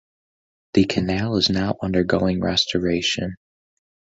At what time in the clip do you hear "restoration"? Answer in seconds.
2.41-3.35